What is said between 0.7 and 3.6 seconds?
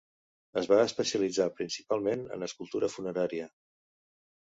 especialitzar principalment en escultura funerària.